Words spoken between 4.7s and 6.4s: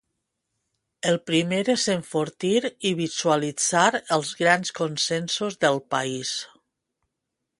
consensos del país.